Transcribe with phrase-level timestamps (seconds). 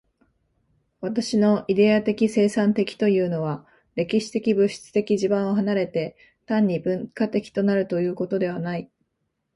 [1.01, 8.89] 私のイデヤ的生産的というのは、歴史的物質的地盤を離れて、単に文化的となるということではない。